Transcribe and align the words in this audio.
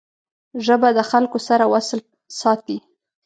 ژبه 0.65 0.89
د 0.97 0.99
خلګو 1.09 1.39
سره 1.47 1.63
وصل 1.73 1.99
ساتي 2.39 2.77